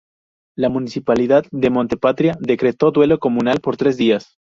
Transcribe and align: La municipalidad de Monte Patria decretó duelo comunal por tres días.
La 0.57 0.69
municipalidad 0.69 1.45
de 1.51 1.69
Monte 1.69 1.95
Patria 1.95 2.35
decretó 2.39 2.89
duelo 2.89 3.19
comunal 3.19 3.59
por 3.59 3.77
tres 3.77 3.97
días. 3.97 4.35